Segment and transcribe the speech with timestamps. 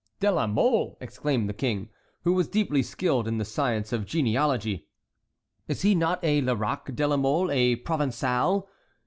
[0.19, 1.87] "De la Mole!" exclaimed the King,
[2.23, 4.87] who was deeply skilled in the science of genealogy;
[5.67, 8.65] "is he not a Lerac de la Mole, a Provençal?"